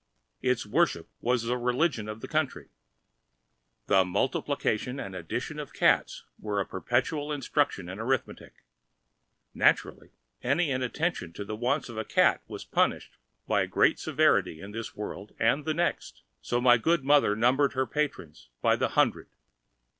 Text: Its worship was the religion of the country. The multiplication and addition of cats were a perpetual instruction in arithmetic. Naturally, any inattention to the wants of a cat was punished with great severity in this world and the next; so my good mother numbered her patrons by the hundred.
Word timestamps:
Its 0.41 0.65
worship 0.65 1.07
was 1.21 1.43
the 1.43 1.59
religion 1.59 2.09
of 2.09 2.21
the 2.21 2.27
country. 2.27 2.69
The 3.85 4.03
multiplication 4.03 4.99
and 4.99 5.13
addition 5.15 5.59
of 5.59 5.73
cats 5.73 6.23
were 6.39 6.59
a 6.59 6.65
perpetual 6.65 7.31
instruction 7.31 7.87
in 7.87 7.99
arithmetic. 7.99 8.63
Naturally, 9.53 10.09
any 10.41 10.71
inattention 10.71 11.33
to 11.33 11.45
the 11.45 11.55
wants 11.55 11.87
of 11.87 11.99
a 11.99 12.03
cat 12.03 12.41
was 12.47 12.65
punished 12.65 13.17
with 13.45 13.69
great 13.69 13.99
severity 13.99 14.59
in 14.59 14.71
this 14.71 14.95
world 14.95 15.33
and 15.39 15.65
the 15.65 15.73
next; 15.75 16.23
so 16.41 16.59
my 16.59 16.77
good 16.77 17.03
mother 17.03 17.35
numbered 17.35 17.73
her 17.73 17.85
patrons 17.85 18.49
by 18.59 18.75
the 18.75 18.89
hundred. 18.97 19.27